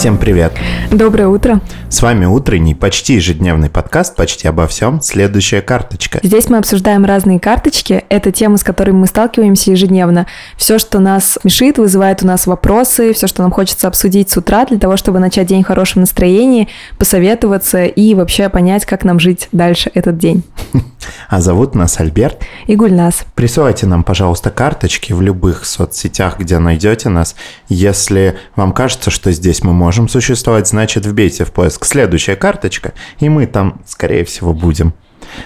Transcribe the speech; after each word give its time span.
Всем 0.00 0.16
привет! 0.16 0.54
Доброе 0.90 1.28
утро! 1.28 1.60
С 1.90 2.00
вами 2.00 2.24
утренний, 2.24 2.74
почти 2.74 3.16
ежедневный 3.16 3.68
подкаст 3.68 4.16
«Почти 4.16 4.48
обо 4.48 4.66
всем. 4.66 5.02
Следующая 5.02 5.60
карточка». 5.60 6.20
Здесь 6.22 6.48
мы 6.48 6.56
обсуждаем 6.56 7.04
разные 7.04 7.38
карточки. 7.38 8.04
Это 8.08 8.32
темы, 8.32 8.56
с 8.56 8.64
которыми 8.64 8.96
мы 8.96 9.06
сталкиваемся 9.06 9.72
ежедневно. 9.72 10.26
Все, 10.56 10.78
что 10.78 11.00
нас 11.00 11.38
смешит, 11.42 11.76
вызывает 11.76 12.22
у 12.22 12.26
нас 12.26 12.46
вопросы, 12.46 13.12
все, 13.12 13.26
что 13.26 13.42
нам 13.42 13.50
хочется 13.50 13.88
обсудить 13.88 14.30
с 14.30 14.38
утра 14.38 14.64
для 14.64 14.78
того, 14.78 14.96
чтобы 14.96 15.18
начать 15.18 15.48
день 15.48 15.64
в 15.64 15.66
хорошем 15.66 16.00
настроении, 16.00 16.68
посоветоваться 16.96 17.84
и 17.84 18.14
вообще 18.14 18.48
понять, 18.48 18.86
как 18.86 19.04
нам 19.04 19.20
жить 19.20 19.50
дальше 19.52 19.90
этот 19.92 20.16
день. 20.16 20.44
А 21.28 21.40
зовут 21.40 21.74
нас 21.74 22.00
Альберт. 22.00 22.42
И 22.66 22.76
Гульнас. 22.76 23.24
Присылайте 23.34 23.86
нам, 23.86 24.04
пожалуйста, 24.04 24.50
карточки 24.50 25.12
в 25.12 25.20
любых 25.20 25.64
соцсетях, 25.64 26.38
где 26.38 26.58
найдете 26.58 27.08
нас. 27.08 27.36
Если 27.68 28.36
вам 28.56 28.72
кажется, 28.72 29.10
что 29.10 29.32
здесь 29.32 29.62
мы 29.62 29.72
можем 29.72 30.08
существовать, 30.08 30.68
значит 30.68 31.06
вбейте 31.06 31.44
в 31.44 31.52
поиск 31.52 31.84
следующая 31.84 32.36
карточка, 32.36 32.92
и 33.18 33.28
мы 33.28 33.46
там, 33.46 33.80
скорее 33.86 34.24
всего, 34.24 34.52
будем. 34.52 34.94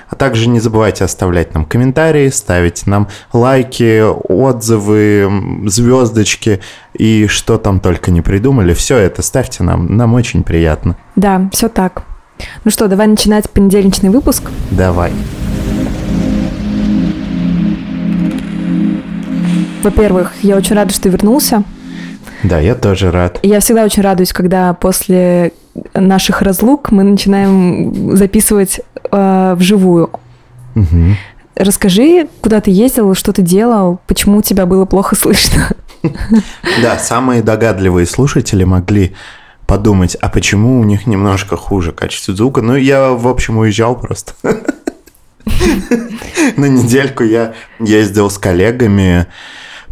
А 0.09 0.17
также 0.17 0.49
не 0.49 0.61
забывайте 0.61 1.05
оставлять 1.05 1.55
нам 1.55 1.65
комментарии, 1.65 2.29
ставить 2.31 2.87
нам 2.87 3.09
лайки, 3.33 4.03
отзывы, 4.03 5.67
звездочки 5.67 6.61
и 6.95 7.27
что 7.27 7.59
там 7.59 7.81
только 7.81 8.11
не 8.11 8.23
придумали. 8.23 8.75
Все 8.75 8.97
это 8.97 9.23
ставьте 9.23 9.63
нам, 9.63 9.97
нам 9.97 10.15
очень 10.15 10.43
приятно. 10.43 10.97
Да, 11.17 11.49
все 11.53 11.69
так. 11.69 12.05
Ну 12.65 12.71
что, 12.71 12.89
давай 12.89 13.07
начинать 13.07 13.49
понедельничный 13.51 14.11
выпуск? 14.11 14.51
Давай. 14.71 15.13
Во-первых, 19.85 20.33
я 20.43 20.57
очень 20.57 20.75
рада, 20.75 20.93
что 20.93 21.03
ты 21.03 21.09
вернулся. 21.11 21.63
Да, 22.43 22.59
я 22.59 22.75
тоже 22.75 23.11
рад. 23.11 23.39
Я 23.43 23.61
всегда 23.61 23.85
очень 23.85 24.03
радуюсь, 24.03 24.33
когда 24.33 24.73
после 24.73 25.53
наших 25.95 26.41
разлук 26.41 26.91
мы 26.91 27.05
начинаем 27.05 28.17
записывать 28.17 28.81
э, 29.13 29.55
вживую. 29.57 30.11
Угу. 30.75 31.17
Расскажи, 31.57 32.29
куда 32.41 32.61
ты 32.61 32.71
ездил, 32.71 33.15
что 33.15 33.33
ты 33.33 33.43
делал, 33.43 34.01
почему 34.07 34.41
тебя 34.43 34.67
было 34.67 34.87
плохо 34.87 35.15
слышно. 35.17 35.69
Да, 36.83 36.99
самые 36.99 37.43
догадливые 37.43 38.07
слушатели 38.07 38.65
могли 38.65 39.15
подумать, 39.67 40.17
а 40.17 40.29
почему 40.29 40.81
у 40.81 40.85
них 40.85 41.07
немножко 41.07 41.57
хуже 41.57 41.93
качество 41.93 42.35
звука. 42.35 42.61
Ну, 42.61 42.75
я, 42.75 43.11
в 43.11 43.29
общем, 43.29 43.59
уезжал 43.59 43.99
просто. 43.99 44.33
На 46.57 46.67
недельку 46.67 47.23
я 47.23 47.55
ездил 47.79 48.31
с 48.31 48.39
коллегами 48.39 49.27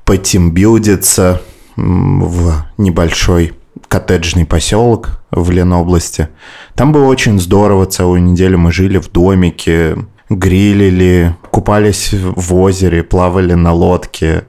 потимбилдиться 0.04 1.40
в 1.76 2.64
небольшой 2.78 3.52
коттеджный 3.88 4.46
поселок 4.46 5.22
в 5.30 5.50
Ленобласти. 5.50 6.28
Там 6.74 6.92
было 6.92 7.06
очень 7.06 7.38
здорово, 7.38 7.86
целую 7.86 8.22
неделю 8.22 8.58
мы 8.58 8.72
жили 8.72 8.98
в 8.98 9.10
домике, 9.10 9.96
грилили, 10.30 11.36
купались 11.50 12.12
в 12.12 12.54
озере, 12.54 13.02
плавали 13.02 13.54
на 13.54 13.72
лодке, 13.72 14.44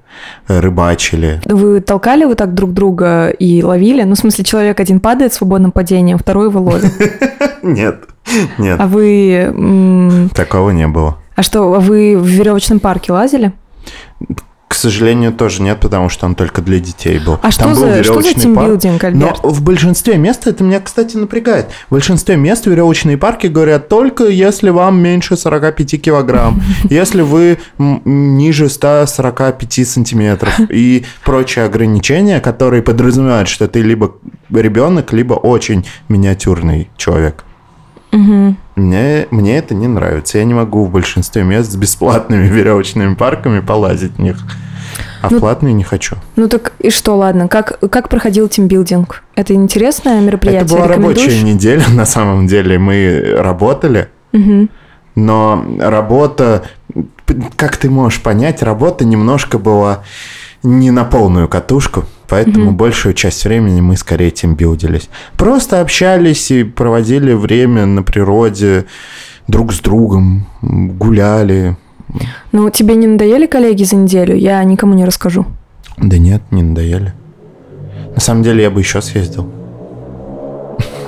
рыбачили. 0.47 1.41
Вы 1.45 1.81
толкали 1.81 2.25
вот 2.25 2.37
так 2.37 2.53
друг 2.53 2.73
друга 2.73 3.29
и 3.29 3.63
ловили? 3.63 4.03
Ну, 4.03 4.15
в 4.15 4.17
смысле, 4.17 4.43
человек 4.43 4.79
один 4.79 4.99
падает 4.99 5.33
свободным 5.33 5.71
падением, 5.71 6.17
второй 6.17 6.49
его 6.49 6.61
ловит? 6.61 6.91
Нет, 7.63 8.03
нет. 8.57 8.77
А 8.77 8.87
вы... 8.87 10.29
Такого 10.35 10.71
не 10.71 10.85
было. 10.85 11.17
А 11.35 11.43
что, 11.43 11.73
а 11.73 11.79
вы 11.79 12.17
в 12.17 12.25
веревочном 12.25 12.81
парке 12.81 13.13
лазили? 13.13 13.53
К 14.73 14.75
сожалению, 14.75 15.31
тоже 15.33 15.61
нет, 15.61 15.79
потому 15.79 16.09
что 16.09 16.25
он 16.25 16.33
только 16.33 16.63
для 16.63 16.79
детей 16.79 17.19
был. 17.19 17.37
А 17.43 17.51
что, 17.51 17.75
за, 17.75 18.03
что 18.03 18.23
за 18.23 18.33
тимбилдинг, 18.33 19.03
Альберт? 19.03 19.43
Но 19.43 19.49
в 19.49 19.61
большинстве 19.61 20.17
мест 20.17 20.47
это 20.47 20.63
меня, 20.63 20.79
кстати, 20.79 21.15
напрягает. 21.15 21.67
В 21.89 21.91
большинстве 21.91 22.37
мест 22.37 22.65
веревочные 22.65 23.19
парки 23.19 23.45
говорят 23.45 23.87
только 23.87 24.25
если 24.25 24.71
вам 24.71 24.99
меньше 24.99 25.37
45 25.37 26.01
килограмм, 26.01 26.59
если 26.89 27.21
вы 27.21 27.59
ниже 27.77 28.67
145 28.67 29.87
сантиметров 29.87 30.59
и 30.71 31.05
прочие 31.23 31.65
ограничения, 31.65 32.39
которые 32.39 32.81
подразумевают, 32.81 33.49
что 33.49 33.67
ты 33.67 33.83
либо 33.83 34.15
ребенок, 34.49 35.13
либо 35.13 35.35
очень 35.35 35.85
миниатюрный 36.09 36.89
человек. 36.97 37.45
Угу. 38.11 38.55
Мне, 38.75 39.27
мне 39.29 39.57
это 39.57 39.75
не 39.75 39.87
нравится. 39.87 40.37
Я 40.39 40.45
не 40.45 40.53
могу 40.53 40.85
в 40.85 40.91
большинстве 40.91 41.43
мест 41.43 41.71
с 41.71 41.75
бесплатными 41.75 42.47
веревочными 42.47 43.15
парками 43.15 43.59
полазить 43.59 44.13
в 44.13 44.19
них. 44.19 44.37
А 45.21 45.29
ну, 45.29 45.37
в 45.37 45.39
платные 45.39 45.73
не 45.73 45.83
хочу. 45.83 46.17
Ну 46.35 46.49
так 46.49 46.73
и 46.79 46.89
что, 46.89 47.15
ладно. 47.15 47.47
Как, 47.47 47.79
как 47.89 48.09
проходил 48.09 48.49
тимбилдинг? 48.49 49.23
Это 49.35 49.53
интересное 49.53 50.19
мероприятие? 50.19 50.65
Это 50.65 50.75
была 50.75 50.87
рабочая 50.87 51.41
неделя, 51.43 51.85
на 51.93 52.05
самом 52.05 52.45
деле. 52.47 52.77
Мы 52.77 53.35
работали, 53.37 54.09
угу. 54.33 54.67
но 55.15 55.65
работа, 55.79 56.63
как 57.55 57.77
ты 57.77 57.89
можешь 57.89 58.21
понять, 58.21 58.61
работа 58.61 59.05
немножко 59.05 59.57
была 59.57 60.03
не 60.63 60.91
на 60.91 61.03
полную 61.03 61.47
катушку, 61.47 62.05
поэтому 62.27 62.71
mm 62.71 62.75
большую 62.75 63.13
часть 63.13 63.45
времени 63.45 63.81
мы 63.81 63.97
скорее 63.97 64.31
тимбилдились. 64.31 65.09
Просто 65.37 65.81
общались 65.81 66.51
и 66.51 66.63
проводили 66.63 67.33
время 67.33 67.85
на 67.85 68.03
природе 68.03 68.85
друг 69.47 69.73
с 69.73 69.79
другом, 69.79 70.47
гуляли. 70.61 71.77
Ну, 72.51 72.69
тебе 72.69 72.95
не 72.95 73.07
надоели 73.07 73.45
коллеги 73.45 73.83
за 73.83 73.95
неделю? 73.95 74.35
Я 74.35 74.63
никому 74.63 74.93
не 74.93 75.05
расскажу. 75.05 75.45
Да 75.97 76.17
нет, 76.17 76.41
не 76.51 76.63
надоели. 76.63 77.13
На 78.15 78.21
самом 78.21 78.43
деле 78.43 78.63
я 78.63 78.71
бы 78.71 78.79
еще 78.79 79.01
съездил. 79.01 79.51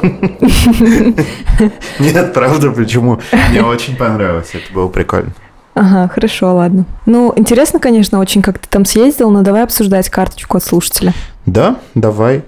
Нет, 2.00 2.34
правда, 2.34 2.72
почему? 2.72 3.20
Мне 3.50 3.64
очень 3.64 3.96
понравилось, 3.96 4.52
это 4.54 4.74
было 4.74 4.88
прикольно. 4.88 5.34
Ага, 5.76 6.08
хорошо, 6.08 6.56
ладно. 6.56 6.86
Ну, 7.06 7.34
интересно, 7.36 7.80
конечно, 7.80 8.20
очень, 8.20 8.42
как 8.42 8.60
ты 8.60 8.68
там 8.70 8.86
съездил, 8.86 9.30
но 9.30 9.42
давай 9.42 9.64
обсуждать 9.64 10.10
карточку 10.10 10.58
от 10.58 10.64
слушателя. 10.64 11.14
Да, 11.46 11.78
давай. 11.94 12.44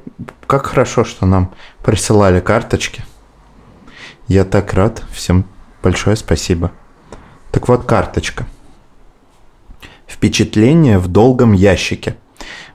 Как 0.47 0.65
хорошо, 0.65 1.03
что 1.03 1.25
нам 1.25 1.51
присылали 1.83 2.39
карточки. 2.39 3.03
Я 4.27 4.45
так 4.45 4.73
рад. 4.73 5.03
Всем 5.11 5.45
большое 5.83 6.15
спасибо. 6.15 6.71
Так 7.51 7.67
вот, 7.67 7.83
карточка. 7.85 8.47
Впечатление 10.07 10.97
в 10.97 11.07
долгом 11.07 11.51
ящике– 11.51 12.15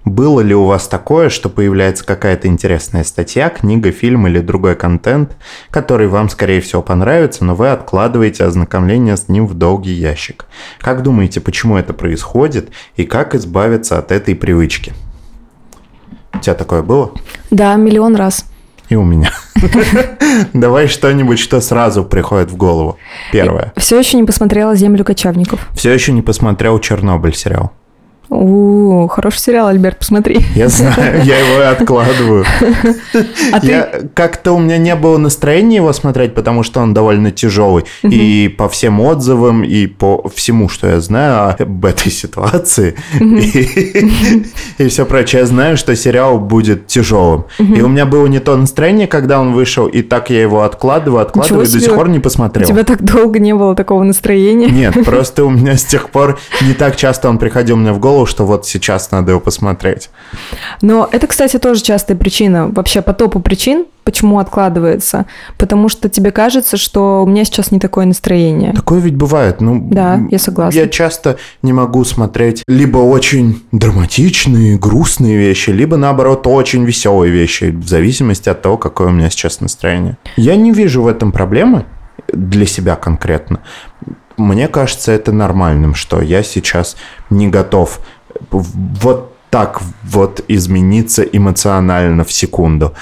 было 0.05 0.41
ли 0.41 0.55
у 0.55 0.65
вас 0.65 0.89
такое, 0.89 1.29
что 1.29 1.49
появляется 1.49 2.05
какая-то 2.05 2.49
интересная 2.49 3.05
статья, 3.05 3.49
книга, 3.51 3.93
фильм 3.93 4.27
или 4.27 4.41
другой 4.41 4.75
контент, 4.75 5.37
который 5.71 6.09
вам, 6.09 6.29
скорее 6.29 6.61
всего, 6.61 6.83
понравится, 6.83 7.45
но 7.45 7.55
вы 7.55 7.71
откладываете 7.71 8.45
ознакомление 8.45 9.17
с 9.17 9.29
ним 9.29 9.47
в 9.47 9.55
долгий 9.55 9.93
ящик? 9.93 10.47
Как 10.81 11.03
думаете, 11.03 11.41
почему 11.41 11.77
это 11.77 11.93
происходит 11.93 12.71
и 12.97 13.05
как 13.05 13.35
избавиться 13.35 13.99
от 13.99 14.11
этой 14.11 14.35
привычки? 14.35 14.93
У 16.35 16.39
тебя 16.39 16.55
такое 16.55 16.83
было? 16.83 17.13
Да, 17.51 17.77
миллион 17.77 18.17
раз. 18.17 18.47
И 18.89 18.97
у 18.97 19.05
меня. 19.05 19.31
Давай 20.53 20.89
что-нибудь, 20.89 21.39
что 21.39 21.61
сразу 21.61 22.05
приходит 22.05 22.51
в 22.51 22.57
голову. 22.57 22.99
Первое. 23.31 23.73
Все 23.77 23.99
еще 23.99 24.17
не 24.17 24.25
посмотрела 24.25 24.75
«Землю 24.75 25.05
кочевников». 25.05 25.69
Все 25.75 25.93
еще 25.93 26.13
не 26.13 26.23
посмотрел 26.23 26.79
«Чернобыль» 26.81 27.35
сериал. 27.35 27.73
У, 28.35 29.09
хороший 29.09 29.39
сериал, 29.41 29.67
Альберт, 29.69 29.99
посмотри. 29.99 30.41
Я 30.55 30.69
знаю, 30.69 31.23
я 31.23 31.39
его 31.39 31.71
откладываю. 31.71 32.47
А 33.53 33.61
я, 33.63 33.83
ты... 33.83 34.09
Как-то 34.15 34.53
у 34.53 34.59
меня 34.59 34.79
не 34.79 34.95
было 34.95 35.19
настроения 35.19 35.77
его 35.77 35.93
смотреть, 35.93 36.35
потому 36.35 36.63
что 36.63 36.81
он 36.81 36.95
довольно 36.95 37.31
тяжелый. 37.31 37.85
Угу. 38.03 38.13
И 38.13 38.49
по 38.49 38.71
всем 38.71 39.01
отзывам, 39.01 39.63
и 39.65 39.87
по 39.87 40.31
всему, 40.35 40.71
что 40.71 40.89
я 40.89 41.01
знаю 41.01 41.55
об 41.59 41.85
этой 41.85 42.11
ситуации, 42.11 42.95
угу. 43.21 43.37
и, 43.37 44.47
и 44.79 44.89
все 44.89 45.05
прочее, 45.05 45.41
я 45.41 45.47
знаю, 45.47 45.77
что 45.77 45.95
сериал 45.95 46.39
будет 46.39 46.87
тяжелым. 46.87 47.45
Угу. 47.59 47.75
И 47.75 47.83
у 47.83 47.89
меня 47.89 48.07
было 48.07 48.27
не 48.29 48.39
то 48.39 48.57
настроение, 48.57 49.09
когда 49.09 49.41
он 49.41 49.53
вышел, 49.53 49.87
и 49.87 50.01
так 50.01 50.31
я 50.31 50.41
его 50.41 50.63
откладываю, 50.63 51.21
откладываю, 51.21 51.67
и 51.67 51.71
до 51.71 51.81
сих 51.81 51.95
пор 51.95 52.09
не 52.09 52.19
посмотрел. 52.19 52.67
У 52.67 52.73
тебя 52.73 52.85
так 52.85 53.03
долго 53.03 53.39
не 53.39 53.55
было 53.55 53.77
такого 53.77 54.03
настроения? 54.05 54.69
Нет, 54.69 55.05
просто 55.05 55.45
у 55.45 55.51
меня 55.51 55.77
с 55.77 55.85
тех 55.85 56.09
пор 56.09 56.39
не 56.63 56.73
так 56.73 56.97
часто 56.97 57.29
он 57.29 57.37
приходил 57.37 57.77
мне 57.77 57.93
в 57.93 57.99
голову, 57.99 58.22
голову, 58.23 58.27
что 58.27 58.45
вот 58.45 58.67
сейчас 58.67 59.11
надо 59.11 59.33
его 59.33 59.41
посмотреть. 59.41 60.11
Но 60.81 61.09
это, 61.11 61.27
кстати, 61.27 61.59
тоже 61.59 61.83
частая 61.83 62.17
причина, 62.17 62.69
вообще 62.69 63.03
по 63.03 63.13
топу 63.13 63.41
причин, 63.41 63.85
почему 64.05 64.39
откладывается. 64.39 65.27
Потому 65.59 65.89
что 65.89 66.09
тебе 66.09 66.31
кажется, 66.31 66.77
что 66.77 67.23
у 67.23 67.27
меня 67.27 67.45
сейчас 67.45 67.71
не 67.73 67.79
такое 67.79 68.07
настроение. 68.07 68.73
Такое 68.73 69.01
ведь 69.01 69.15
бывает. 69.15 69.61
Ну, 69.61 69.81
да, 69.91 70.21
я 70.31 70.39
согласна. 70.39 70.79
Я 70.79 70.89
часто 70.89 71.37
не 71.63 71.73
могу 71.73 72.05
смотреть 72.05 72.63
либо 72.69 72.99
очень 72.99 73.63
драматичные, 73.73 74.79
грустные 74.79 75.37
вещи, 75.37 75.71
либо 75.71 75.97
наоборот 75.97 76.47
очень 76.47 76.85
веселые 76.85 77.33
вещи, 77.33 77.71
в 77.71 77.87
зависимости 77.89 78.49
от 78.49 78.63
того, 78.63 78.77
какое 78.77 79.09
у 79.09 79.13
меня 79.13 79.31
сейчас 79.31 79.61
настроение. 79.61 80.17
Я 80.37 80.57
не 80.57 80.73
вижу 80.73 81.03
в 81.03 81.07
этом 81.07 81.33
проблемы 81.33 81.85
для 82.33 82.67
себя 82.67 82.97
конкретно. 82.97 83.59
Мне 84.43 84.69
кажется 84.69 85.13
это 85.13 85.33
нормальным, 85.33 85.95
что 85.95 86.21
я 86.21 86.43
сейчас 86.43 86.97
не 87.31 87.49
готов 87.49 88.01
вот 88.51 89.33
так 89.51 89.83
вот 90.03 90.43
измениться 90.49 91.23
эмоционально 91.23 92.25
в 92.25 92.33
секунду, 92.33 92.95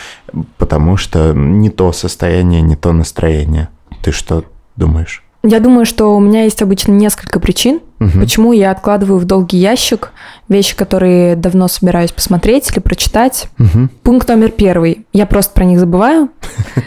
потому 0.58 0.96
что 0.96 1.32
не 1.32 1.70
то 1.70 1.92
состояние, 1.92 2.60
не 2.60 2.76
то 2.76 2.92
настроение. 2.92 3.68
Ты 4.02 4.10
что 4.10 4.44
думаешь? 4.76 5.22
Я 5.42 5.60
думаю, 5.60 5.86
что 5.86 6.14
у 6.14 6.20
меня 6.20 6.44
есть 6.44 6.60
обычно 6.60 6.92
несколько 6.92 7.40
причин, 7.40 7.80
угу. 7.98 8.10
почему 8.20 8.52
я 8.52 8.72
откладываю 8.72 9.18
в 9.18 9.24
долгий 9.24 9.56
ящик 9.56 10.12
вещи, 10.48 10.76
которые 10.76 11.34
давно 11.34 11.66
собираюсь 11.68 12.12
посмотреть 12.12 12.70
или 12.70 12.80
прочитать. 12.80 13.48
Угу. 13.58 13.88
Пункт 14.02 14.28
номер 14.28 14.50
первый. 14.50 15.06
Я 15.14 15.24
просто 15.24 15.54
про 15.54 15.64
них 15.64 15.78
забываю. 15.78 16.28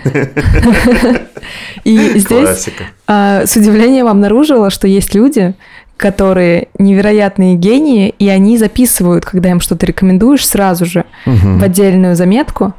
И 1.83 2.19
здесь 2.19 2.69
а, 3.07 3.45
с 3.45 3.55
удивлением 3.55 4.07
обнаружила, 4.07 4.69
что 4.69 4.87
есть 4.87 5.13
люди, 5.13 5.53
которые 5.97 6.69
невероятные 6.79 7.55
гении, 7.55 8.09
и 8.17 8.27
они 8.29 8.57
записывают, 8.57 9.25
когда 9.25 9.51
им 9.51 9.59
что-то 9.59 9.85
рекомендуешь, 9.85 10.47
сразу 10.47 10.85
же 10.85 11.05
угу. 11.25 11.57
в 11.57 11.63
отдельную 11.63 12.15
заметку 12.15 12.73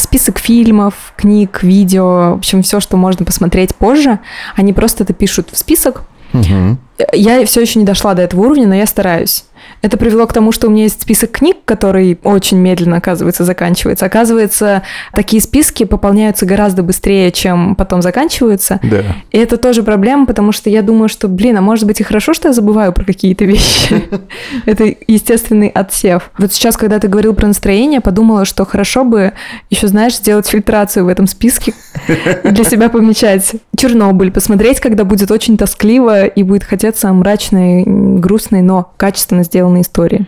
список 0.00 0.38
фильмов, 0.38 1.12
книг, 1.16 1.62
видео, 1.62 2.32
в 2.34 2.38
общем, 2.38 2.62
все, 2.62 2.80
что 2.80 2.96
можно 2.96 3.24
посмотреть 3.24 3.74
позже. 3.74 4.18
Они 4.56 4.72
просто 4.72 5.04
это 5.04 5.12
пишут 5.12 5.50
в 5.52 5.58
список. 5.58 6.02
Угу. 6.32 6.78
Я 7.12 7.44
все 7.44 7.60
еще 7.60 7.78
не 7.78 7.84
дошла 7.84 8.14
до 8.14 8.22
этого 8.22 8.40
уровня, 8.40 8.66
но 8.66 8.74
я 8.74 8.86
стараюсь. 8.86 9.44
Это 9.82 9.96
привело 9.96 10.26
к 10.26 10.32
тому, 10.32 10.52
что 10.52 10.68
у 10.68 10.70
меня 10.70 10.84
есть 10.84 11.02
список 11.02 11.30
книг, 11.30 11.58
который 11.64 12.18
очень 12.22 12.58
медленно, 12.58 12.96
оказывается, 12.96 13.44
заканчивается. 13.44 14.06
Оказывается, 14.06 14.82
такие 15.12 15.40
списки 15.40 15.84
пополняются 15.84 16.44
гораздо 16.46 16.82
быстрее, 16.82 17.32
чем 17.32 17.74
потом 17.74 18.02
заканчиваются. 18.02 18.80
Да. 18.82 19.02
И 19.30 19.38
это 19.38 19.56
тоже 19.56 19.82
проблема, 19.82 20.26
потому 20.26 20.52
что 20.52 20.68
я 20.68 20.82
думаю, 20.82 21.08
что, 21.08 21.28
блин, 21.28 21.56
а 21.56 21.60
может 21.60 21.86
быть 21.86 22.00
и 22.00 22.04
хорошо, 22.04 22.34
что 22.34 22.48
я 22.48 22.52
забываю 22.52 22.92
про 22.92 23.04
какие-то 23.04 23.44
вещи. 23.44 24.04
Это 24.66 24.94
естественный 25.06 25.68
отсев. 25.68 26.30
Вот 26.38 26.52
сейчас, 26.52 26.76
когда 26.76 26.98
ты 26.98 27.08
говорил 27.08 27.34
про 27.34 27.46
настроение, 27.46 28.00
подумала, 28.00 28.44
что 28.44 28.66
хорошо 28.66 29.04
бы 29.04 29.32
еще, 29.70 29.88
знаешь, 29.88 30.16
сделать 30.16 30.46
фильтрацию 30.46 31.04
в 31.04 31.08
этом 31.08 31.26
списке 31.26 31.72
и 32.44 32.48
для 32.48 32.64
себя 32.64 32.88
помечать 32.88 33.52
Чернобыль, 33.76 34.30
посмотреть, 34.30 34.80
когда 34.80 35.04
будет 35.04 35.30
очень 35.30 35.56
тоскливо 35.56 36.26
и 36.26 36.42
будет 36.42 36.64
хотеться 36.64 37.12
мрачной, 37.12 37.84
грустной, 37.86 38.62
но 38.62 38.92
качественно 38.96 39.44
сделанной 39.70 39.82
истории. 39.82 40.26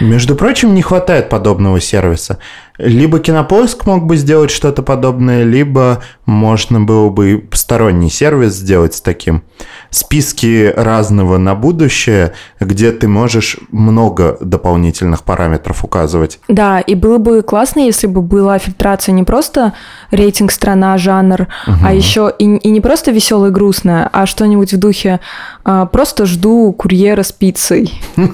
Между 0.00 0.34
прочим, 0.34 0.74
не 0.74 0.82
хватает 0.82 1.28
подобного 1.28 1.80
сервиса. 1.80 2.38
Либо 2.76 3.20
Кинопоиск 3.20 3.86
мог 3.86 4.04
бы 4.04 4.16
сделать 4.16 4.50
что-то 4.50 4.82
подобное, 4.82 5.44
либо 5.44 6.02
можно 6.26 6.80
было 6.80 7.08
бы 7.08 7.48
сторонний 7.52 8.10
сервис 8.10 8.54
сделать 8.54 8.94
с 8.94 9.00
таким. 9.00 9.44
Списки 9.90 10.72
разного 10.74 11.38
на 11.38 11.54
будущее, 11.54 12.32
где 12.58 12.90
ты 12.90 13.06
можешь 13.06 13.58
много 13.70 14.36
дополнительных 14.40 15.22
параметров 15.22 15.84
указывать. 15.84 16.40
Да, 16.48 16.80
и 16.80 16.96
было 16.96 17.18
бы 17.18 17.42
классно, 17.42 17.78
если 17.78 18.08
бы 18.08 18.22
была 18.22 18.58
фильтрация 18.58 19.12
не 19.12 19.22
просто 19.22 19.74
рейтинг 20.10 20.50
страна, 20.50 20.98
жанр, 20.98 21.42
угу. 21.66 21.76
а 21.84 21.94
еще 21.94 22.32
и, 22.36 22.44
и 22.44 22.70
не 22.70 22.80
просто 22.80 23.12
веселое 23.12 23.50
и 23.50 23.52
грустное, 23.52 24.10
а 24.12 24.26
что-нибудь 24.26 24.72
в 24.72 24.78
духе 24.78 25.20
а, 25.64 25.86
«просто 25.86 26.26
жду 26.26 26.72
курьера 26.72 27.22
с 27.22 27.30
пиццей». 27.30 28.00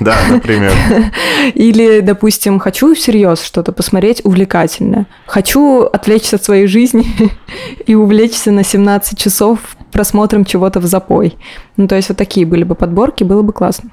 Да, 0.00 0.16
например. 0.28 0.72
Или, 1.54 2.00
допустим, 2.00 2.58
«хочу 2.58 2.94
всерьез 2.94 3.40
что-то 3.40 3.71
что 3.72 3.82
посмотреть 3.82 4.20
увлекательное. 4.24 5.06
Хочу 5.26 5.82
отвлечься 5.82 6.36
от 6.36 6.44
своей 6.44 6.66
жизни 6.66 7.06
и 7.86 7.94
увлечься 7.94 8.50
на 8.50 8.64
17 8.64 9.18
часов 9.18 9.58
просмотром 9.90 10.44
чего-то 10.44 10.80
в 10.80 10.86
запой. 10.86 11.36
Ну, 11.76 11.88
то 11.88 11.96
есть 11.96 12.08
вот 12.08 12.18
такие 12.18 12.46
были 12.46 12.64
бы 12.64 12.74
подборки, 12.74 13.24
было 13.24 13.42
бы 13.42 13.52
классно. 13.52 13.90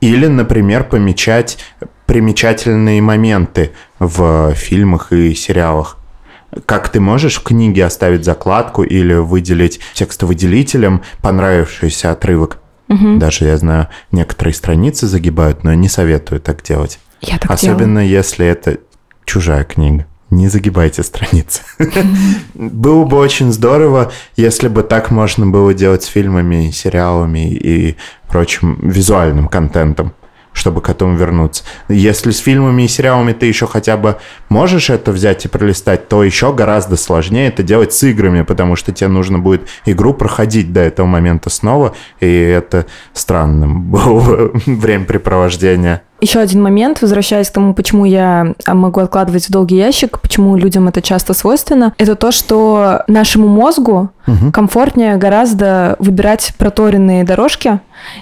Или, 0.00 0.26
например, 0.26 0.84
помечать 0.84 1.58
примечательные 2.06 3.00
моменты 3.02 3.70
в 3.98 4.54
фильмах 4.54 5.12
и 5.12 5.34
сериалах. 5.34 5.96
Как 6.66 6.88
ты 6.88 6.98
можешь 6.98 7.38
в 7.38 7.42
книге 7.44 7.84
оставить 7.84 8.24
закладку 8.24 8.82
или 8.82 9.14
выделить 9.14 9.80
текстовыделителем 9.94 11.02
понравившийся 11.22 12.10
отрывок? 12.10 12.58
Угу. 12.88 13.18
Даже, 13.18 13.44
я 13.44 13.56
знаю, 13.56 13.86
некоторые 14.10 14.54
страницы 14.54 15.06
загибают, 15.06 15.62
но 15.62 15.74
не 15.74 15.88
советую 15.88 16.40
так 16.40 16.62
делать. 16.64 16.98
Я 17.20 17.38
так 17.38 17.50
Особенно 17.50 18.00
делаю. 18.00 18.10
если 18.10 18.46
это 18.46 18.78
чужая 19.24 19.64
книга. 19.64 20.06
Не 20.30 20.48
загибайте 20.48 21.02
страницы. 21.02 21.62
Было 22.54 23.04
бы 23.04 23.16
очень 23.16 23.52
здорово, 23.52 24.12
если 24.36 24.68
бы 24.68 24.84
так 24.84 25.10
можно 25.10 25.46
было 25.46 25.74
делать 25.74 26.04
с 26.04 26.06
фильмами, 26.06 26.70
сериалами 26.70 27.52
и 27.52 27.96
прочим 28.28 28.78
визуальным 28.80 29.48
контентом 29.48 30.12
чтобы 30.52 30.80
к 30.80 30.88
этому 30.88 31.16
вернуться. 31.16 31.62
Если 31.88 32.32
с 32.32 32.38
фильмами 32.38 32.82
и 32.82 32.88
сериалами 32.88 33.32
ты 33.32 33.46
еще 33.46 33.66
хотя 33.66 33.96
бы 33.96 34.16
можешь 34.48 34.90
это 34.90 35.12
взять 35.12 35.44
и 35.44 35.48
пролистать, 35.48 36.08
то 36.08 36.24
еще 36.24 36.52
гораздо 36.52 36.96
сложнее 36.96 37.48
это 37.48 37.62
делать 37.62 37.92
с 37.92 38.02
играми, 38.02 38.42
потому 38.42 38.76
что 38.76 38.92
тебе 38.92 39.08
нужно 39.08 39.38
будет 39.38 39.68
игру 39.86 40.12
проходить 40.12 40.72
до 40.72 40.80
этого 40.80 41.06
момента 41.06 41.50
снова, 41.50 41.94
и 42.20 42.26
это 42.26 42.86
странным 43.12 43.84
было 43.90 44.50
времяпрепровождение. 44.66 46.02
Еще 46.20 46.38
один 46.40 46.62
момент, 46.62 47.00
возвращаясь 47.00 47.48
к 47.48 47.52
тому, 47.52 47.74
почему 47.74 48.04
я 48.04 48.54
а, 48.64 48.74
могу 48.74 49.00
откладывать 49.00 49.48
в 49.48 49.50
долгий 49.50 49.76
ящик, 49.76 50.20
почему 50.20 50.56
людям 50.56 50.88
это 50.88 51.00
часто 51.00 51.32
свойственно, 51.32 51.94
это 51.96 52.14
то, 52.14 52.30
что 52.30 53.02
нашему 53.06 53.48
мозгу 53.48 54.10
угу. 54.26 54.52
комфортнее 54.52 55.16
гораздо 55.16 55.96
выбирать 55.98 56.52
проторенные 56.58 57.24
дорожки, 57.24 57.80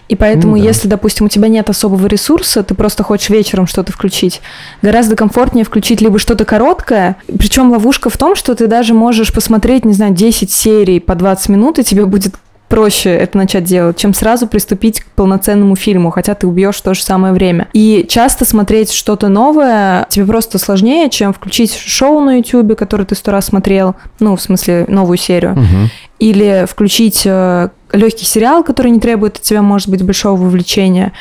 и 0.08 0.16
поэтому, 0.16 0.56
ну, 0.56 0.62
да. 0.62 0.68
если, 0.68 0.88
допустим, 0.88 1.26
у 1.26 1.28
тебя 1.28 1.48
нет 1.48 1.70
особого 1.70 2.06
ресурса, 2.06 2.62
ты 2.62 2.74
просто 2.74 3.02
хочешь 3.02 3.30
вечером 3.30 3.66
что-то 3.66 3.92
включить, 3.92 4.40
гораздо 4.82 5.16
комфортнее 5.16 5.64
включить 5.64 6.00
либо 6.00 6.18
что-то 6.18 6.44
короткое, 6.44 7.16
причем 7.26 7.70
ловушка 7.70 8.10
в 8.10 8.16
том, 8.16 8.36
что 8.36 8.54
ты 8.54 8.66
даже 8.66 8.94
можешь 8.94 9.32
посмотреть, 9.32 9.84
не 9.84 9.92
знаю, 9.92 10.14
10 10.14 10.50
серий 10.50 11.00
по 11.00 11.14
20 11.14 11.48
минут, 11.48 11.78
и 11.78 11.84
тебе 11.84 12.06
будет 12.06 12.34
проще 12.68 13.10
это 13.10 13.38
начать 13.38 13.64
делать, 13.64 13.96
чем 13.96 14.14
сразу 14.14 14.46
приступить 14.46 15.00
к 15.00 15.06
полноценному 15.06 15.74
фильму, 15.74 16.10
хотя 16.10 16.34
ты 16.34 16.46
убьешь 16.46 16.76
в 16.76 16.82
то 16.82 16.94
же 16.94 17.02
самое 17.02 17.32
время. 17.32 17.68
И 17.72 18.06
часто 18.08 18.44
смотреть 18.44 18.92
что-то 18.92 19.28
новое 19.28 20.06
тебе 20.10 20.26
просто 20.26 20.58
сложнее, 20.58 21.10
чем 21.10 21.32
включить 21.32 21.74
шоу 21.74 22.20
на 22.20 22.36
YouTube, 22.36 22.76
которое 22.76 23.04
ты 23.04 23.14
сто 23.14 23.32
раз 23.32 23.46
смотрел, 23.46 23.96
ну, 24.20 24.36
в 24.36 24.42
смысле, 24.42 24.84
новую 24.88 25.16
серию, 25.16 25.52
угу. 25.52 25.90
или 26.18 26.66
включить 26.68 27.22
э, 27.24 27.70
легкий 27.92 28.26
сериал, 28.26 28.62
который 28.62 28.90
не 28.90 29.00
требует 29.00 29.36
от 29.36 29.42
тебя, 29.42 29.62
может 29.62 29.88
быть, 29.88 30.02
большого 30.02 30.40
вовлечения. 30.40 31.12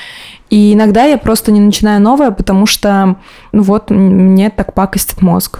И 0.49 0.73
иногда 0.73 1.03
я 1.03 1.17
просто 1.17 1.51
не 1.51 1.59
начинаю 1.59 2.01
новое, 2.01 2.31
потому 2.31 2.65
что, 2.65 3.15
ну 3.51 3.63
вот, 3.63 3.89
мне 3.89 4.49
так 4.49 4.73
пакостит 4.73 5.21
мозг. 5.21 5.59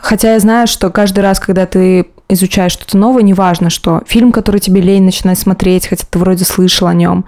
Хотя 0.00 0.34
я 0.34 0.40
знаю, 0.40 0.66
что 0.66 0.90
каждый 0.90 1.20
раз, 1.20 1.40
когда 1.40 1.66
ты 1.66 2.06
изучаешь 2.28 2.72
что-то 2.72 2.96
новое, 2.96 3.22
неважно, 3.22 3.70
что 3.70 4.02
фильм, 4.06 4.32
который 4.32 4.60
тебе 4.60 4.80
лень 4.80 5.04
начинать 5.04 5.38
смотреть, 5.38 5.86
хотя 5.86 6.04
ты 6.08 6.18
вроде 6.18 6.44
слышал 6.44 6.88
о 6.88 6.94
нем. 6.94 7.24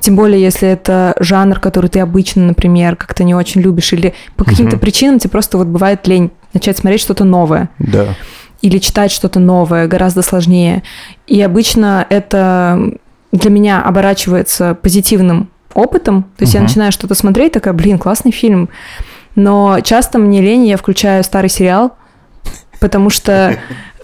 Тем 0.00 0.14
более, 0.14 0.40
если 0.40 0.68
это 0.68 1.14
жанр, 1.18 1.58
который 1.58 1.88
ты 1.88 2.00
обычно, 2.00 2.44
например, 2.44 2.96
как-то 2.96 3.24
не 3.24 3.34
очень 3.34 3.62
любишь, 3.62 3.92
или 3.92 4.14
по 4.36 4.44
каким-то 4.44 4.76
угу. 4.76 4.82
причинам 4.82 5.18
тебе 5.18 5.30
просто 5.30 5.56
вот 5.56 5.68
бывает 5.68 6.06
лень 6.06 6.30
начать 6.52 6.76
смотреть 6.76 7.00
что-то 7.00 7.24
новое. 7.24 7.70
Да. 7.78 8.14
Или 8.60 8.78
читать 8.78 9.10
что-то 9.10 9.40
новое, 9.40 9.88
гораздо 9.88 10.22
сложнее. 10.22 10.82
И 11.26 11.40
обычно 11.40 12.06
это 12.10 12.78
для 13.32 13.50
меня 13.50 13.82
оборачивается 13.82 14.74
позитивным 14.74 15.48
опытом. 15.72 16.24
То 16.36 16.42
есть 16.42 16.54
угу. 16.54 16.62
я 16.62 16.68
начинаю 16.68 16.92
что-то 16.92 17.14
смотреть, 17.14 17.52
такая, 17.52 17.72
блин, 17.72 17.98
классный 17.98 18.32
фильм. 18.32 18.68
Но 19.34 19.80
часто 19.82 20.18
мне 20.18 20.42
лень, 20.42 20.66
я 20.66 20.76
включаю 20.76 21.24
старый 21.24 21.48
сериал, 21.48 21.92
потому 22.80 23.08
что 23.08 23.56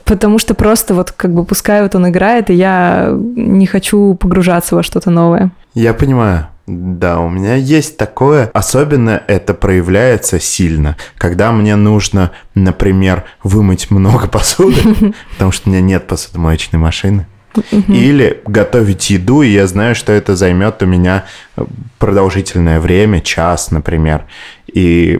потому 0.08 0.38
что 0.38 0.54
просто 0.54 0.94
вот 0.94 1.12
как 1.12 1.32
бы 1.32 1.44
пускай 1.44 1.82
вот 1.82 1.94
он 1.94 2.08
играет, 2.08 2.50
и 2.50 2.54
я 2.54 3.10
не 3.12 3.66
хочу 3.66 4.14
погружаться 4.14 4.74
во 4.74 4.82
что-то 4.82 5.10
новое. 5.10 5.50
Я 5.74 5.94
понимаю. 5.94 6.48
Да, 6.66 7.20
у 7.20 7.30
меня 7.30 7.54
есть 7.54 7.96
такое. 7.96 8.50
Особенно 8.52 9.22
это 9.26 9.54
проявляется 9.54 10.38
сильно, 10.38 10.96
когда 11.16 11.50
мне 11.52 11.76
нужно, 11.76 12.32
например, 12.54 13.24
вымыть 13.42 13.90
много 13.90 14.28
посуды, 14.32 15.14
потому 15.32 15.52
что 15.52 15.68
у 15.68 15.72
меня 15.72 15.80
нет 15.80 16.06
посудомоечной 16.06 16.78
машины. 16.78 17.26
Или 17.88 18.40
готовить 18.44 19.10
еду, 19.10 19.42
и 19.42 19.48
я 19.48 19.66
знаю, 19.66 19.94
что 19.94 20.12
это 20.12 20.36
займет 20.36 20.82
у 20.82 20.86
меня 20.86 21.24
продолжительное 21.98 22.78
время, 22.78 23.20
час, 23.20 23.70
например. 23.70 24.26
И 24.72 25.18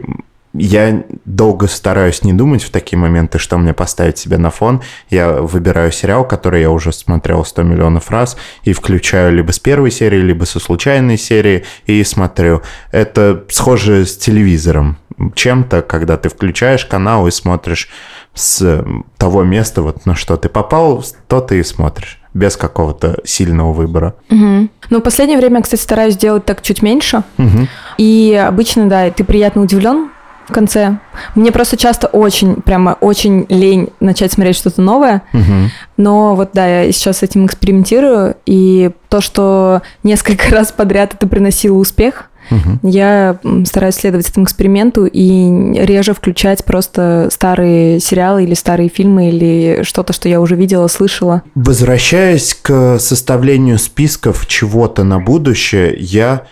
я 0.53 1.03
долго 1.25 1.67
стараюсь 1.67 2.23
не 2.23 2.33
думать 2.33 2.63
в 2.63 2.71
такие 2.71 2.97
моменты, 2.97 3.37
что 3.37 3.57
мне 3.57 3.73
поставить 3.73 4.17
себе 4.17 4.37
на 4.37 4.49
фон. 4.49 4.81
Я 5.09 5.33
выбираю 5.33 5.91
сериал, 5.91 6.27
который 6.27 6.61
я 6.61 6.71
уже 6.71 6.91
смотрел 6.91 7.45
100 7.45 7.63
миллионов 7.63 8.09
раз, 8.09 8.35
и 8.63 8.73
включаю 8.73 9.35
либо 9.35 9.51
с 9.51 9.59
первой 9.59 9.91
серии, 9.91 10.19
либо 10.19 10.45
со 10.45 10.59
случайной 10.59 11.17
серии, 11.17 11.65
и 11.85 12.03
смотрю. 12.03 12.61
Это 12.91 13.43
схоже 13.49 14.05
с 14.05 14.17
телевизором. 14.17 14.97
Чем-то, 15.35 15.81
когда 15.81 16.17
ты 16.17 16.29
включаешь 16.29 16.85
канал 16.85 17.27
и 17.27 17.31
смотришь 17.31 17.89
с 18.33 18.85
того 19.17 19.43
места, 19.43 19.81
вот 19.81 20.05
на 20.05 20.15
что 20.15 20.37
ты 20.37 20.49
попал, 20.49 21.03
то 21.27 21.41
ты 21.41 21.59
и 21.59 21.63
смотришь 21.63 22.19
без 22.33 22.57
какого-то 22.57 23.19
сильного 23.23 23.73
выбора. 23.73 24.15
Угу. 24.29 24.69
Ну, 24.89 24.99
в 24.99 25.01
последнее 25.01 25.37
время, 25.37 25.61
кстати, 25.61 25.81
стараюсь 25.81 26.15
делать 26.15 26.45
так 26.45 26.61
чуть 26.61 26.81
меньше. 26.81 27.23
Угу. 27.37 27.67
И 27.97 28.33
обычно, 28.33 28.87
да, 28.87 29.09
ты 29.11 29.23
приятно 29.23 29.61
удивлен 29.61 30.09
в 30.49 30.51
конце. 30.51 30.97
Мне 31.35 31.51
просто 31.51 31.77
часто 31.77 32.07
очень, 32.07 32.55
прямо 32.55 32.97
очень 32.99 33.45
лень 33.49 33.89
начать 33.99 34.33
смотреть 34.33 34.57
что-то 34.57 34.81
новое. 34.81 35.21
Угу. 35.33 35.69
Но 35.97 36.35
вот 36.35 36.49
да, 36.53 36.83
я 36.83 36.91
сейчас 36.91 37.19
с 37.19 37.23
этим 37.23 37.45
экспериментирую. 37.45 38.35
И 38.45 38.91
то, 39.09 39.21
что 39.21 39.81
несколько 40.03 40.49
раз 40.53 40.71
подряд 40.71 41.13
это 41.13 41.27
приносило 41.27 41.77
успех, 41.77 42.25
Угу. 42.51 42.89
я 42.89 43.37
стараюсь 43.65 43.93
следовать 43.93 44.27
этому 44.27 44.45
эксперименту 44.45 45.05
и 45.05 45.75
реже 45.85 46.15
включать 46.15 46.65
просто 46.65 47.29
старые 47.31 47.99
сериалы 47.99 48.43
или 48.43 48.55
старые 48.55 48.89
фильмы 48.89 49.29
или 49.29 49.83
что-то, 49.83 50.13
что 50.13 50.27
я 50.29 50.41
уже 50.41 50.55
видела, 50.55 50.87
слышала. 50.87 51.43
Возвращаясь 51.53 52.55
к 52.59 52.97
составлению 52.97 53.77
списков 53.77 54.47
чего-то 54.47 55.03
на 55.03 55.19
будущее, 55.19 55.95
я 55.99 56.45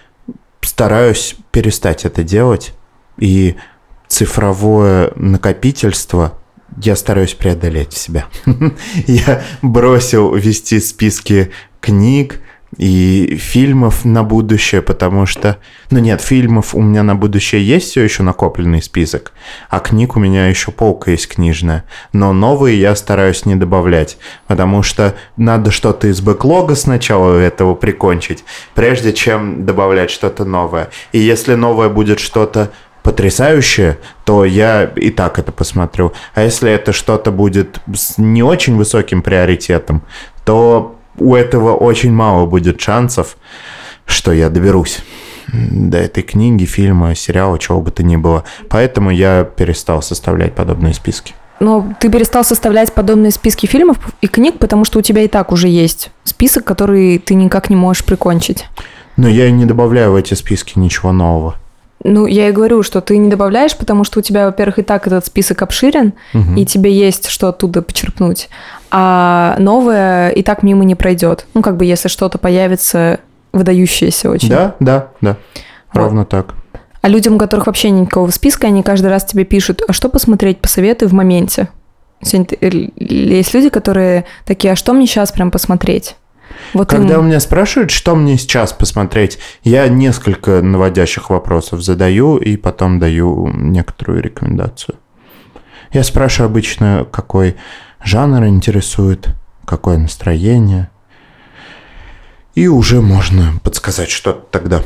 стараюсь 0.61 1.35
перестать 1.49 2.05
это 2.05 2.21
делать. 2.21 2.73
И 3.17 3.55
цифровое 4.07 5.11
накопительство 5.15 6.37
я 6.81 6.95
стараюсь 6.95 7.33
преодолеть 7.33 7.93
себя. 7.93 8.25
Я 9.07 9.41
бросил 9.61 10.35
вести 10.35 10.79
списки 10.79 11.51
книг 11.81 12.39
и 12.75 13.37
фильмов 13.39 14.03
на 14.05 14.23
будущее, 14.23 14.81
потому 14.81 15.25
что... 15.25 15.57
Ну 15.89 15.99
нет, 15.99 16.21
фильмов 16.21 16.75
у 16.75 16.81
меня 16.81 17.01
на 17.01 17.15
будущее 17.15 17.65
есть 17.65 17.89
все 17.89 18.03
еще 18.03 18.23
накопленный 18.23 18.81
список, 18.81 19.31
а 19.69 19.79
книг 19.79 20.17
у 20.17 20.19
меня 20.19 20.47
еще 20.47 20.71
полка 20.71 21.11
есть 21.11 21.29
книжная. 21.29 21.85
Но 22.11 22.33
новые 22.33 22.79
я 22.79 22.95
стараюсь 22.95 23.45
не 23.45 23.55
добавлять, 23.55 24.17
потому 24.47 24.83
что 24.83 25.15
надо 25.37 25.71
что-то 25.71 26.07
из 26.07 26.19
бэклога 26.19 26.75
сначала 26.75 27.39
этого 27.39 27.73
прикончить, 27.73 28.43
прежде 28.75 29.13
чем 29.13 29.65
добавлять 29.65 30.11
что-то 30.11 30.43
новое. 30.43 30.89
И 31.13 31.19
если 31.19 31.55
новое 31.55 31.89
будет 31.89 32.19
что-то 32.19 32.71
потрясающее, 33.07 33.99
то 34.25 34.43
я 34.43 34.83
и 34.83 35.11
так 35.11 35.39
это 35.39 35.53
посмотрю. 35.53 36.11
А 36.35 36.41
если 36.43 36.69
это 36.69 36.91
что-то 36.91 37.31
будет 37.31 37.79
с 37.95 38.17
не 38.17 38.43
очень 38.43 38.75
высоким 38.75 39.21
приоритетом, 39.21 40.01
то 40.43 40.97
у 41.17 41.33
этого 41.33 41.73
очень 41.73 42.11
мало 42.11 42.45
будет 42.47 42.81
шансов, 42.81 43.37
что 44.05 44.33
я 44.33 44.49
доберусь 44.49 44.99
до 45.53 45.97
этой 45.97 46.21
книги, 46.21 46.65
фильма, 46.65 47.15
сериала, 47.15 47.57
чего 47.57 47.79
бы 47.79 47.91
то 47.91 48.03
ни 48.03 48.17
было. 48.17 48.43
Поэтому 48.67 49.09
я 49.09 49.45
перестал 49.45 50.01
составлять 50.01 50.53
подобные 50.53 50.93
списки. 50.93 51.33
Но 51.61 51.93
ты 52.01 52.09
перестал 52.11 52.43
составлять 52.43 52.91
подобные 52.91 53.31
списки 53.31 53.67
фильмов 53.67 53.99
и 54.19 54.27
книг, 54.27 54.59
потому 54.59 54.83
что 54.83 54.99
у 54.99 55.01
тебя 55.01 55.21
и 55.21 55.29
так 55.29 55.53
уже 55.53 55.69
есть 55.69 56.11
список, 56.25 56.65
который 56.65 57.19
ты 57.19 57.35
никак 57.35 57.69
не 57.69 57.77
можешь 57.77 58.03
прикончить. 58.03 58.65
Но 59.15 59.29
я 59.29 59.49
не 59.49 59.63
добавляю 59.63 60.11
в 60.11 60.15
эти 60.15 60.33
списки 60.33 60.77
ничего 60.77 61.13
нового. 61.13 61.55
Ну, 62.03 62.25
я 62.27 62.49
и 62.49 62.51
говорю, 62.51 62.83
что 62.83 63.01
ты 63.01 63.17
не 63.17 63.29
добавляешь, 63.29 63.75
потому 63.75 64.03
что 64.03 64.19
у 64.19 64.21
тебя, 64.21 64.45
во-первых, 64.45 64.79
и 64.79 64.83
так 64.83 65.07
этот 65.07 65.25
список 65.25 65.61
обширен, 65.63 66.13
Мгм. 66.33 66.55
и 66.55 66.65
тебе 66.65 66.91
есть 66.91 67.27
что 67.27 67.49
оттуда 67.49 67.81
почерпнуть. 67.81 68.49
А 68.91 69.55
новое 69.59 70.29
и 70.29 70.43
так 70.43 70.63
мимо 70.63 70.85
не 70.85 70.95
пройдет. 70.95 71.47
Ну, 71.53 71.61
как 71.61 71.75
бы, 71.77 71.85
если 71.85 72.07
что-то 72.07 72.37
появится 72.37 73.19
выдающееся 73.51 74.29
очень. 74.29 74.49
Да, 74.49 74.75
да, 74.79 75.07
да. 75.21 75.37
Вот. 75.93 76.01
Ровно 76.03 76.25
так. 76.25 76.53
А 77.01 77.09
людям, 77.09 77.35
у 77.35 77.37
которых 77.39 77.65
вообще 77.67 77.89
никакого 77.89 78.29
списка, 78.31 78.67
они 78.67 78.83
каждый 78.83 79.07
раз 79.07 79.25
тебе 79.25 79.43
пишут, 79.43 79.81
а 79.87 79.93
что 79.93 80.09
посмотреть, 80.09 80.59
посоветуй 80.59 81.07
в 81.07 81.13
моменте. 81.13 81.67
Л- 82.21 82.91
Есть 82.95 83.53
люди, 83.53 83.69
которые 83.69 84.25
такие, 84.45 84.73
а 84.73 84.75
что 84.75 84.93
мне 84.93 85.05
сейчас 85.07 85.31
прям 85.31 85.49
посмотреть? 85.51 86.15
Вот 86.73 86.89
Когда 86.89 87.15
им- 87.15 87.19
у 87.21 87.23
меня 87.23 87.39
спрашивают, 87.39 87.91
что 87.91 88.15
мне 88.15 88.37
сейчас 88.37 88.73
посмотреть, 88.73 89.39
я 89.63 89.87
несколько 89.87 90.61
наводящих 90.61 91.29
вопросов 91.29 91.81
задаю 91.81 92.37
и 92.37 92.57
потом 92.57 92.99
даю 92.99 93.47
некоторую 93.53 94.21
рекомендацию. 94.21 94.97
Я 95.93 96.03
спрашиваю 96.03 96.49
обычно, 96.49 97.07
какой 97.09 97.55
жанр 98.03 98.45
интересует, 98.45 99.29
какое 99.65 99.97
настроение. 99.97 100.89
И 102.55 102.67
уже 102.67 103.01
можно 103.01 103.53
подсказать 103.63 104.09
что-то 104.09 104.45
тогда. 104.51 104.81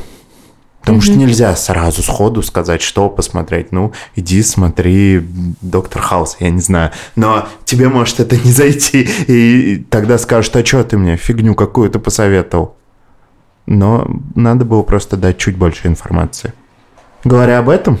Потому 0.82 1.00
что 1.00 1.12
Мгм. 1.12 1.20
нельзя 1.20 1.54
сразу 1.56 2.02
сходу 2.02 2.42
сказать, 2.42 2.82
что 2.82 3.08
посмотреть. 3.08 3.70
Ну, 3.72 3.92
иди 4.16 4.42
смотри 4.42 5.22
Доктор 5.60 6.02
Хаус, 6.02 6.36
я 6.40 6.50
не 6.50 6.60
знаю. 6.60 6.90
Но 7.16 7.46
тебе 7.64 7.88
может 7.88 8.20
это 8.20 8.36
не 8.36 8.50
зайти. 8.52 9.08
И 9.28 9.76
тогда 9.90 10.18
скажут, 10.18 10.54
а 10.56 10.64
что 10.64 10.82
ты 10.84 10.98
мне 10.98 11.16
фигню 11.16 11.54
какую-то 11.54 11.98
посоветовал? 12.00 12.74
Но 13.66 14.08
надо 14.34 14.64
было 14.64 14.82
просто 14.82 15.16
дать 15.16 15.38
чуть 15.38 15.56
больше 15.56 15.86
информации. 15.86 16.52
Говоря 17.22 17.60
об 17.60 17.68
этом, 17.68 18.00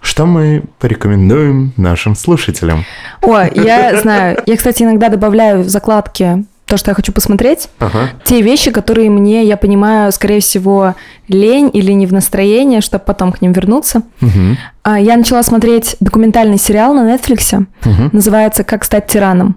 что 0.00 0.26
мы 0.26 0.64
порекомендуем 0.80 1.72
нашим 1.76 2.16
слушателям? 2.16 2.84
О, 3.22 3.40
я 3.54 4.00
знаю. 4.00 4.42
Я, 4.46 4.56
кстати, 4.56 4.82
иногда 4.82 5.08
добавляю 5.08 5.62
в 5.62 5.68
закладки 5.68 6.44
то, 6.74 6.78
что 6.78 6.90
я 6.90 6.94
хочу 6.94 7.12
посмотреть. 7.12 7.68
Ага. 7.78 8.10
Те 8.24 8.42
вещи, 8.42 8.72
которые 8.72 9.08
мне, 9.08 9.44
я 9.44 9.56
понимаю, 9.56 10.10
скорее 10.10 10.40
всего, 10.40 10.96
лень 11.28 11.70
или 11.72 11.92
не 11.92 12.04
в 12.06 12.12
настроении, 12.12 12.80
чтобы 12.80 13.04
потом 13.04 13.30
к 13.30 13.40
ним 13.40 13.52
вернуться. 13.52 14.02
А, 14.82 14.98
Я 14.98 15.16
начала 15.16 15.44
смотреть 15.44 15.96
документальный 16.00 16.58
сериал 16.58 16.92
на 16.94 17.14
Netflix. 17.14 17.64
Мгм. 17.84 18.10
Называется 18.12 18.64
«Как 18.64 18.82
стать 18.84 19.06
тираном». 19.06 19.54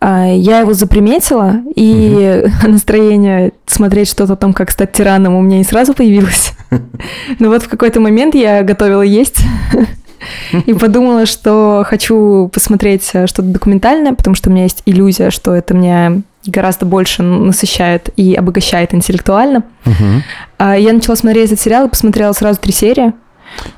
А, 0.00 0.26
Я 0.28 0.60
его 0.60 0.72
заприметила, 0.72 1.56
и 1.74 2.44
настроение 2.64 3.52
смотреть 3.66 4.08
что-то 4.08 4.34
о 4.34 4.36
том, 4.36 4.52
как 4.52 4.70
стать 4.70 4.92
тираном, 4.92 5.34
у 5.34 5.42
меня 5.42 5.58
не 5.58 5.64
сразу 5.64 5.94
появилось. 5.94 6.52
Но 7.40 7.48
вот 7.48 7.64
в 7.64 7.68
какой-то 7.68 7.98
момент 7.98 8.36
я 8.36 8.62
готовила 8.62 9.02
есть 9.02 9.42
и 10.66 10.74
подумала, 10.74 11.26
что 11.26 11.82
хочу 11.86 12.48
посмотреть 12.52 13.10
э, 13.14 13.26
что-то 13.26 13.48
документальное, 13.48 14.14
потому 14.14 14.34
что 14.36 14.50
у 14.50 14.52
меня 14.52 14.64
есть 14.64 14.82
иллюзия, 14.86 15.30
что 15.30 15.54
это 15.54 15.74
меня 15.74 16.20
гораздо 16.46 16.86
больше 16.86 17.22
насыщает 17.22 18.08
и 18.16 18.34
обогащает 18.34 18.94
интеллектуально. 18.94 19.62
А 20.58 20.76
Я 20.76 20.92
начала 20.92 21.16
смотреть 21.16 21.46
этот 21.52 21.60
сериал 21.60 21.86
и 21.86 21.90
посмотрела 21.90 22.32
сразу 22.32 22.60
три 22.60 22.72
серии. 22.72 23.12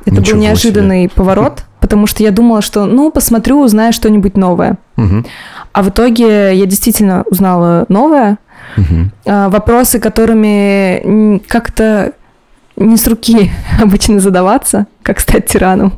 Это 0.05 0.17
Ничего 0.17 0.21
был 0.21 0.25
себе. 0.27 0.41
неожиданный 0.41 1.09
поворот, 1.09 1.65
потому 1.81 2.07
что 2.07 2.23
я 2.23 2.31
думала, 2.31 2.63
что, 2.63 2.85
ну, 2.87 3.11
посмотрю, 3.11 3.61
узнаю 3.61 3.93
что-нибудь 3.93 4.37
новое. 4.37 4.77
А 5.73 5.83
в 5.83 5.89
итоге 5.89 6.55
я 6.55 6.67
действительно 6.67 7.25
узнала 7.31 7.87
новое. 7.89 8.39
А, 9.27 9.49
Вопросы, 9.49 9.99
которыми 9.99 11.39
как-то 11.49 12.13
не 12.77 12.97
с 12.97 13.07
руки 13.07 13.51
обычно 13.83 14.19
задаваться, 14.21 14.87
как 15.03 15.21
стать 15.21 15.47
тираном. 15.47 15.93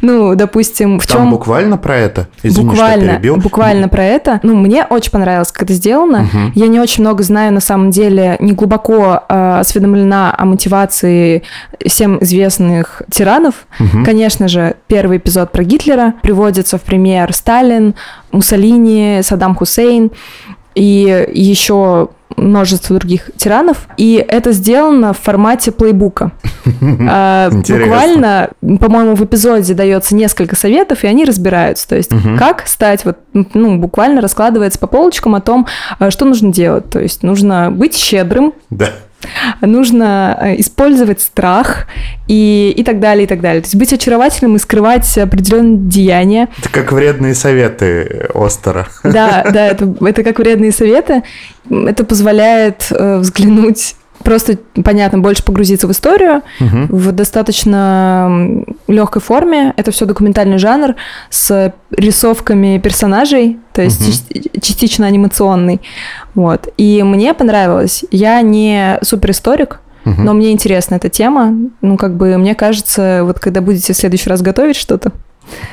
Ну, 0.00 0.34
допустим, 0.34 0.98
в 0.98 1.06
Там 1.06 1.22
чем 1.22 1.30
буквально 1.30 1.76
про 1.78 1.96
это? 1.96 2.28
Извини, 2.42 2.66
что 2.68 2.76
буквально, 2.76 3.12
перебил. 3.12 3.36
буквально 3.36 3.88
про 3.88 4.04
это. 4.04 4.40
Ну, 4.42 4.56
мне 4.56 4.84
очень 4.84 5.10
понравилось, 5.10 5.52
как 5.52 5.64
это 5.64 5.74
сделано. 5.74 6.22
Мгм. 6.32 6.52
Я 6.54 6.66
не 6.68 6.80
очень 6.80 7.02
много 7.02 7.22
знаю, 7.22 7.52
на 7.52 7.60
самом 7.60 7.90
деле, 7.90 8.36
не 8.40 8.52
глубоко 8.52 9.22
э, 9.28 9.58
осведомлена 9.60 10.34
о 10.36 10.44
мотивации 10.44 11.42
всем 11.84 12.18
известных 12.22 13.02
тиранов. 13.10 13.66
Мгм. 13.78 14.04
Конечно 14.04 14.48
же, 14.48 14.76
первый 14.88 15.18
эпизод 15.18 15.52
про 15.52 15.64
Гитлера 15.64 16.14
приводится 16.22 16.78
в 16.78 16.82
пример 16.82 17.32
Сталин, 17.32 17.94
Муссолини, 18.32 19.20
Саддам 19.22 19.54
Хусейн 19.54 20.10
и 20.76 21.26
еще 21.32 22.10
множество 22.36 22.98
других 22.98 23.30
тиранов. 23.36 23.88
И 23.96 24.24
это 24.28 24.52
сделано 24.52 25.12
в 25.12 25.18
формате 25.18 25.72
плейбука. 25.72 26.32
А. 27.08 27.48
Буквально, 27.50 28.50
по-моему, 28.60 29.14
в 29.14 29.24
эпизоде 29.24 29.72
дается 29.72 30.16
несколько 30.16 30.56
советов, 30.56 31.04
и 31.04 31.06
они 31.06 31.24
разбираются. 31.24 31.88
То 31.88 31.96
есть, 31.96 32.10
как 32.38 32.66
стать, 32.66 33.04
вот, 33.04 33.18
ну, 33.32 33.78
буквально 33.78 34.20
раскладывается 34.20 34.78
по 34.80 34.88
полочкам 34.88 35.36
о 35.36 35.40
том, 35.40 35.66
а, 35.98 36.10
что 36.10 36.24
нужно 36.24 36.52
делать. 36.52 36.90
То 36.90 37.00
есть, 37.00 37.22
нужно 37.22 37.70
быть 37.70 37.96
щедрым, 37.96 38.52
Да. 38.70 38.90
Нужно 39.60 40.38
э, 40.40 40.60
использовать 40.60 41.20
страх 41.20 41.86
и, 42.28 42.72
и 42.76 42.84
так 42.84 43.00
далее, 43.00 43.24
и 43.24 43.26
так 43.26 43.40
далее. 43.40 43.62
То 43.62 43.66
есть 43.66 43.76
быть 43.76 43.92
очаровательным 43.92 44.56
и 44.56 44.58
скрывать 44.58 45.16
определенные 45.18 45.78
деяния. 45.78 46.48
Это 46.58 46.68
как 46.70 46.92
вредные 46.92 47.34
советы 47.34 48.28
Остера. 48.34 48.88
Да, 49.02 49.46
да, 49.50 49.66
это, 49.66 49.94
это 50.00 50.22
как 50.22 50.38
вредные 50.38 50.72
советы. 50.72 51.22
Это 51.70 52.04
позволяет 52.04 52.86
э, 52.90 53.18
взглянуть 53.18 53.96
просто, 54.26 54.58
понятно, 54.84 55.18
больше 55.20 55.42
погрузиться 55.44 55.86
в 55.86 55.92
историю 55.92 56.42
Мгм. 56.60 56.88
в 56.88 57.12
достаточно 57.12 58.64
легкой 58.88 59.22
форме. 59.22 59.72
Это 59.76 59.90
все 59.92 60.04
документальный 60.04 60.58
жанр 60.58 60.96
с 61.30 61.72
рисовками 61.90 62.78
персонажей, 62.78 63.58
то 63.72 63.82
есть 63.82 64.04
части- 64.04 64.50
частично 64.60 65.06
анимационный. 65.06 65.80
Вот. 66.34 66.68
И 66.76 67.02
мне 67.04 67.32
понравилось. 67.34 68.04
Я 68.10 68.42
не 68.42 68.98
суперисторик, 69.02 69.80
но 70.04 70.34
мне 70.34 70.50
интересна 70.52 70.96
эта 70.96 71.08
тема. 71.08 71.54
Ну, 71.82 71.96
как 71.96 72.16
бы, 72.16 72.36
мне 72.38 72.54
кажется, 72.54 73.20
вот 73.22 73.38
когда 73.40 73.60
будете 73.60 73.92
в 73.92 73.96
следующий 73.96 74.28
раз 74.30 74.42
готовить 74.42 74.76
что-то, 74.76 75.12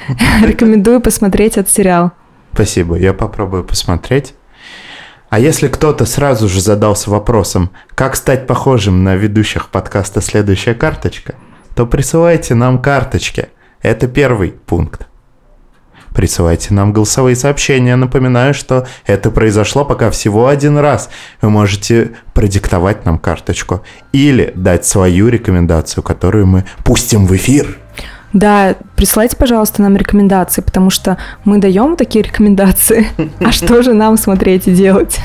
рекомендую 0.45 1.01
посмотреть 1.01 1.57
этот 1.57 1.71
сериал. 1.71 2.11
Спасибо, 2.53 2.95
я 2.97 3.13
попробую 3.13 3.63
посмотреть. 3.63 4.33
А 5.33 5.39
если 5.39 5.67
кто-то 5.67 6.05
сразу 6.05 6.47
же 6.47 6.61
задался 6.61 7.09
вопросом, 7.09 7.71
как 7.95 8.15
стать 8.15 8.45
похожим 8.45 9.03
на 9.03 9.15
ведущих 9.15 9.69
подкаста 9.69 10.21
«Следующая 10.21 10.75
карточка», 10.75 11.33
то 11.75 11.87
присылайте 11.87 12.53
нам 12.53 12.79
карточки. 12.79 13.49
Это 13.81 14.07
первый 14.07 14.51
пункт. 14.51 15.07
Присылайте 16.13 16.75
нам 16.75 16.93
голосовые 16.93 17.35
сообщения. 17.35 17.95
Напоминаю, 17.95 18.53
что 18.53 18.85
это 19.07 19.31
произошло 19.31 19.83
пока 19.83 20.11
всего 20.11 20.49
один 20.49 20.77
раз. 20.77 21.09
Вы 21.41 21.49
можете 21.49 22.11
продиктовать 22.35 23.03
нам 23.03 23.17
карточку 23.17 23.81
или 24.11 24.53
дать 24.55 24.85
свою 24.85 25.29
рекомендацию, 25.29 26.03
которую 26.03 26.45
мы 26.45 26.65
пустим 26.83 27.25
в 27.25 27.35
эфир. 27.35 27.79
Да, 28.33 28.75
присылайте, 28.95 29.37
пожалуйста, 29.37 29.81
нам 29.81 29.95
рекомендации, 29.95 30.61
потому 30.61 30.89
что 30.89 31.17
мы 31.45 31.59
даем 31.59 31.95
такие 31.95 32.23
рекомендации. 32.23 33.07
А 33.39 33.51
что 33.53 33.83
же 33.83 33.93
нам 33.93 34.17
смотреть 34.17 34.67
и 34.67 34.73
делать? 34.73 35.19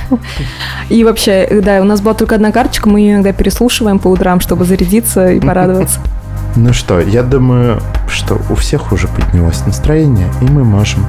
И 0.90 1.02
вообще, 1.04 1.60
да, 1.62 1.80
у 1.80 1.84
нас 1.84 2.00
была 2.00 2.14
только 2.14 2.34
одна 2.34 2.52
карточка, 2.52 2.88
мы 2.88 3.00
ее 3.00 3.14
иногда 3.14 3.32
переслушиваем 3.32 3.98
по 3.98 4.08
утрам, 4.08 4.40
чтобы 4.40 4.64
зарядиться 4.64 5.30
и 5.30 5.40
порадоваться. 5.40 6.00
Ну 6.56 6.72
что, 6.72 6.98
я 6.98 7.22
думаю, 7.22 7.80
что 8.08 8.40
у 8.50 8.54
всех 8.54 8.90
уже 8.90 9.06
поднялось 9.06 9.64
настроение, 9.66 10.26
и 10.40 10.44
мы 10.44 10.64
можем 10.64 11.06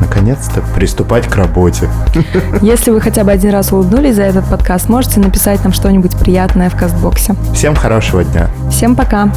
наконец-то 0.00 0.62
приступать 0.74 1.26
к 1.26 1.34
работе. 1.34 1.88
Если 2.62 2.90
вы 2.90 3.00
хотя 3.00 3.24
бы 3.24 3.32
один 3.32 3.50
раз 3.50 3.72
улыбнулись 3.72 4.16
за 4.16 4.22
этот 4.22 4.44
подкаст, 4.44 4.88
можете 4.88 5.18
написать 5.18 5.64
нам 5.64 5.72
что-нибудь 5.72 6.16
приятное 6.18 6.70
в 6.70 6.76
кастбоксе. 6.76 7.34
Всем 7.54 7.74
хорошего 7.74 8.22
дня. 8.22 8.48
Всем 8.70 8.94
пока. 8.94 9.32